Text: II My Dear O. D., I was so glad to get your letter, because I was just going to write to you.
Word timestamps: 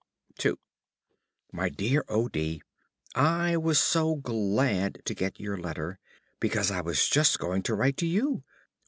II 0.43 0.53
My 1.51 1.69
Dear 1.69 2.03
O. 2.09 2.27
D., 2.27 2.63
I 3.13 3.55
was 3.55 3.77
so 3.77 4.15
glad 4.15 4.99
to 5.05 5.13
get 5.13 5.39
your 5.39 5.57
letter, 5.59 5.99
because 6.39 6.71
I 6.71 6.81
was 6.81 7.07
just 7.07 7.37
going 7.37 7.61
to 7.61 7.75
write 7.75 7.97
to 7.97 8.07
you. 8.07 8.43